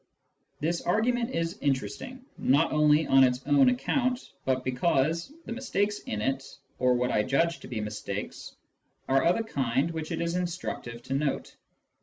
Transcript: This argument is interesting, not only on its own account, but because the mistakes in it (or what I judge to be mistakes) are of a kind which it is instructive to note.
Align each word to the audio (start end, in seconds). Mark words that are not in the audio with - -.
This 0.59 0.81
argument 0.81 1.29
is 1.29 1.59
interesting, 1.61 2.25
not 2.39 2.71
only 2.71 3.05
on 3.05 3.23
its 3.23 3.45
own 3.45 3.69
account, 3.69 4.31
but 4.45 4.63
because 4.63 5.31
the 5.45 5.51
mistakes 5.51 5.99
in 5.99 6.23
it 6.23 6.43
(or 6.79 6.95
what 6.95 7.11
I 7.11 7.21
judge 7.21 7.59
to 7.59 7.67
be 7.67 7.79
mistakes) 7.81 8.55
are 9.07 9.23
of 9.23 9.35
a 9.39 9.43
kind 9.43 9.91
which 9.91 10.11
it 10.11 10.19
is 10.19 10.35
instructive 10.37 11.03
to 11.03 11.13
note. 11.13 11.55